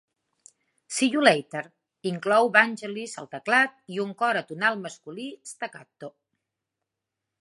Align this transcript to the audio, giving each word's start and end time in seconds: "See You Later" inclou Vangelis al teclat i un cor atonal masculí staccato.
"See 0.93 1.09
You 1.15 1.21
Later" 1.27 1.61
inclou 2.13 2.49
Vangelis 2.57 3.13
al 3.23 3.29
teclat 3.35 3.77
i 3.97 4.01
un 4.05 4.15
cor 4.23 4.39
atonal 4.41 4.81
masculí 4.87 5.27
staccato. 5.51 6.11